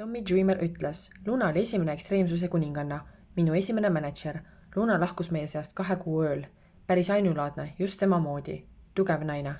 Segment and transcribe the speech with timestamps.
[0.00, 2.98] tommy dreamer ütles luna oli esimene ekstreemsuse kuninganna
[3.40, 4.38] minu esimene mänedžer
[4.78, 6.42] luna lahkus meie seast kahe kuu ööl
[6.92, 8.58] päris ainulaadne just tema moodi
[9.02, 9.56] tugev naine